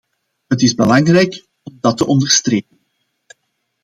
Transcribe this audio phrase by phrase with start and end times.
[0.47, 2.79] Het is belangrijk om dat te onderstrepen.